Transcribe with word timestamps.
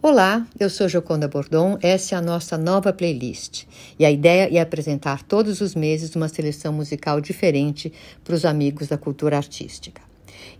Olá, 0.00 0.46
eu 0.60 0.70
sou 0.70 0.88
Joconda 0.88 1.26
Bordon, 1.26 1.76
essa 1.82 2.14
é 2.14 2.18
a 2.18 2.22
nossa 2.22 2.56
nova 2.56 2.92
playlist. 2.92 3.64
E 3.98 4.04
a 4.04 4.10
ideia 4.10 4.48
é 4.56 4.60
apresentar 4.60 5.24
todos 5.24 5.60
os 5.60 5.74
meses 5.74 6.14
uma 6.14 6.28
seleção 6.28 6.72
musical 6.72 7.20
diferente 7.20 7.92
para 8.22 8.36
os 8.36 8.44
amigos 8.44 8.86
da 8.86 8.96
cultura 8.96 9.36
artística. 9.36 10.00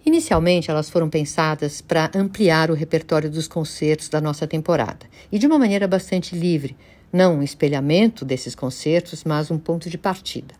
Inicialmente, 0.05 0.73
elas 0.73 0.91
foram 0.91 1.09
pensadas 1.09 1.81
para 1.81 2.11
ampliar 2.17 2.69
o 2.69 2.75
repertório 2.75 3.31
dos 3.31 3.47
concertos 3.47 4.09
da 4.09 4.21
nossa 4.21 4.45
temporada, 4.45 5.07
e 5.31 5.39
de 5.39 5.47
uma 5.47 5.57
maneira 5.57 5.87
bastante 5.87 6.35
livre, 6.35 6.77
não 7.13 7.37
um 7.37 7.43
espelhamento 7.43 8.25
desses 8.25 8.57
concertos, 8.57 9.23
mas 9.23 9.53
um 9.53 9.59
ponto 9.59 9.89
de 9.89 9.97
partida. 9.97 10.53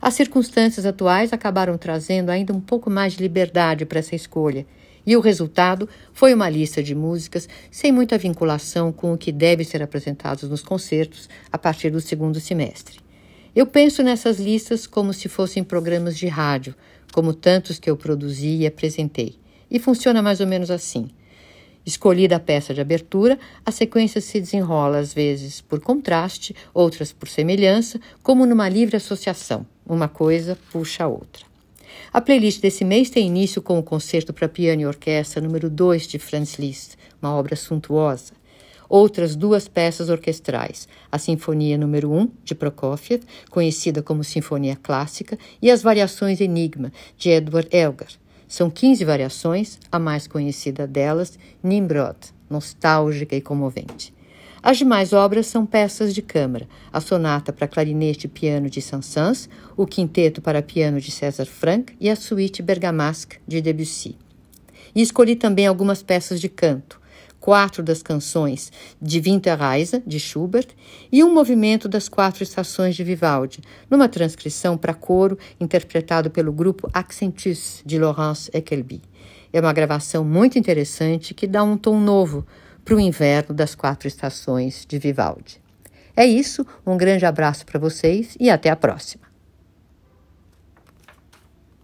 As 0.00 0.14
circunstâncias 0.14 0.84
atuais 0.84 1.32
acabaram 1.32 1.78
trazendo 1.78 2.30
ainda 2.30 2.52
um 2.52 2.60
pouco 2.60 2.90
mais 2.90 3.12
de 3.12 3.22
liberdade 3.22 3.86
para 3.86 4.00
essa 4.00 4.16
escolha 4.16 4.66
e 5.06 5.16
o 5.16 5.20
resultado 5.20 5.88
foi 6.12 6.32
uma 6.32 6.48
lista 6.48 6.82
de 6.82 6.94
músicas 6.94 7.48
sem 7.70 7.90
muita 7.90 8.18
vinculação 8.18 8.92
com 8.92 9.12
o 9.12 9.18
que 9.18 9.32
deve 9.32 9.64
ser 9.64 9.82
apresentado 9.82 10.48
nos 10.48 10.62
concertos 10.62 11.28
a 11.50 11.58
partir 11.58 11.90
do 11.90 12.00
segundo 12.00 12.40
semestre. 12.40 13.00
Eu 13.54 13.66
penso 13.66 14.02
nessas 14.02 14.38
listas 14.38 14.86
como 14.86 15.12
se 15.12 15.28
fossem 15.28 15.62
programas 15.62 16.16
de 16.16 16.26
rádio, 16.26 16.74
como 17.12 17.34
tantos 17.34 17.78
que 17.78 17.90
eu 17.90 17.96
produzi 17.96 18.56
e 18.56 18.66
apresentei. 18.66 19.36
E 19.70 19.78
funciona 19.78 20.22
mais 20.22 20.40
ou 20.40 20.46
menos 20.46 20.70
assim. 20.70 21.10
Escolhida 21.84 22.36
a 22.36 22.40
peça 22.40 22.72
de 22.72 22.80
abertura, 22.80 23.38
a 23.66 23.72
sequência 23.72 24.20
se 24.20 24.40
desenrola 24.40 24.98
às 24.98 25.12
vezes 25.12 25.60
por 25.60 25.80
contraste, 25.80 26.54
outras 26.72 27.12
por 27.12 27.28
semelhança, 27.28 28.00
como 28.22 28.46
numa 28.46 28.68
livre 28.68 28.96
associação. 28.96 29.66
Uma 29.84 30.08
coisa 30.08 30.56
puxa 30.70 31.04
a 31.04 31.08
outra. 31.08 31.51
A 32.12 32.20
playlist 32.20 32.60
desse 32.60 32.84
mês 32.84 33.10
tem 33.10 33.26
início 33.26 33.62
com 33.62 33.78
o 33.78 33.82
concerto 33.82 34.32
para 34.32 34.48
piano 34.48 34.82
e 34.82 34.86
orquestra 34.86 35.40
número 35.40 35.70
2 35.70 36.06
de 36.06 36.18
Franz 36.18 36.54
Liszt, 36.58 36.96
uma 37.20 37.34
obra 37.34 37.56
suntuosa. 37.56 38.32
Outras 38.88 39.34
duas 39.34 39.68
peças 39.68 40.10
orquestrais, 40.10 40.86
a 41.10 41.16
Sinfonia 41.18 41.78
número 41.78 42.12
1 42.12 42.28
de 42.44 42.54
Prokofiev, 42.54 43.22
conhecida 43.50 44.02
como 44.02 44.22
Sinfonia 44.22 44.76
Clássica, 44.76 45.38
e 45.62 45.70
as 45.70 45.82
Variações 45.82 46.40
Enigma 46.40 46.92
de 47.16 47.30
Edward 47.30 47.68
Elgar. 47.74 48.10
São 48.46 48.68
15 48.68 49.02
variações, 49.06 49.78
a 49.90 49.98
mais 49.98 50.26
conhecida 50.26 50.86
delas, 50.86 51.38
Nimrod, 51.62 52.18
nostálgica 52.50 53.34
e 53.34 53.40
comovente. 53.40 54.12
As 54.62 54.78
demais 54.78 55.12
obras 55.12 55.48
são 55.48 55.66
peças 55.66 56.14
de 56.14 56.22
câmara: 56.22 56.68
a 56.92 57.00
sonata 57.00 57.52
para 57.52 57.66
clarinete 57.66 58.26
e 58.26 58.30
piano 58.30 58.70
de 58.70 58.80
Saint-Saëns, 58.80 59.48
o 59.76 59.84
quinteto 59.84 60.40
para 60.40 60.62
piano 60.62 61.00
de 61.00 61.10
César 61.10 61.46
Franck 61.46 61.94
e 62.00 62.08
a 62.08 62.14
suíte 62.14 62.62
bergamasque 62.62 63.38
de 63.46 63.60
Debussy. 63.60 64.16
E 64.94 65.02
escolhi 65.02 65.34
também 65.34 65.66
algumas 65.66 66.00
peças 66.02 66.40
de 66.40 66.48
canto, 66.48 67.00
quatro 67.40 67.82
das 67.82 68.04
canções 68.04 68.70
de 69.00 69.18
Winterreise, 69.18 70.00
de 70.06 70.20
Schubert, 70.20 70.68
e 71.10 71.24
um 71.24 71.34
movimento 71.34 71.88
das 71.88 72.08
quatro 72.08 72.44
estações 72.44 72.94
de 72.94 73.02
Vivaldi, 73.02 73.60
numa 73.90 74.08
transcrição 74.08 74.78
para 74.78 74.94
coro 74.94 75.36
interpretado 75.58 76.30
pelo 76.30 76.52
grupo 76.52 76.88
Accentus, 76.92 77.82
de 77.84 77.98
Laurence 77.98 78.48
Eckelby. 78.54 79.02
É 79.52 79.60
uma 79.60 79.72
gravação 79.72 80.24
muito 80.24 80.56
interessante 80.56 81.34
que 81.34 81.48
dá 81.48 81.64
um 81.64 81.76
tom 81.76 81.98
novo 81.98 82.46
para 82.84 82.94
o 82.94 83.00
inverno 83.00 83.54
das 83.54 83.74
quatro 83.74 84.08
estações 84.08 84.84
de 84.86 84.98
Vivaldi. 84.98 85.60
É 86.16 86.26
isso, 86.26 86.66
um 86.86 86.96
grande 86.96 87.24
abraço 87.24 87.64
para 87.64 87.80
vocês 87.80 88.36
e 88.38 88.50
até 88.50 88.68
a 88.70 88.76
próxima. 88.76 89.31